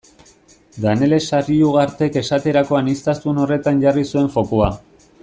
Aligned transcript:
Danele 0.85 1.19
Sarriugartek 1.25 2.17
esaterako 2.23 2.79
aniztasun 2.81 3.43
horretan 3.45 3.85
jarri 3.85 4.07
zuen 4.13 4.37
fokua. 4.39 4.73